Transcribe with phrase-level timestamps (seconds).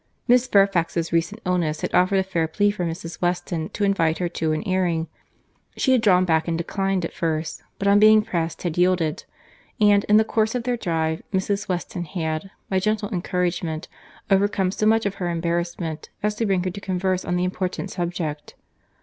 [0.27, 3.21] Miss Fairfax's recent illness had offered a fair plea for Mrs.
[3.21, 5.07] Weston to invite her to an airing;
[5.77, 9.25] she had drawn back and declined at first, but, on being pressed had yielded;
[9.79, 11.69] and, in the course of their drive, Mrs.
[11.69, 13.87] Weston had, by gentle encouragement,
[14.31, 17.91] overcome so much of her embarrassment, as to bring her to converse on the important
[17.91, 18.55] subject.